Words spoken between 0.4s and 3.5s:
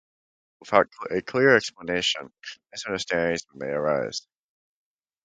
Without a clear explanation, misunderstandings